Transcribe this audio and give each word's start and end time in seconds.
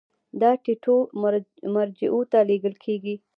دا 0.41 0.51
ټیټو 0.63 0.95
مرجعو 1.75 2.19
ته 2.31 2.37
لیږل 2.49 2.75
کیږي. 2.83 3.15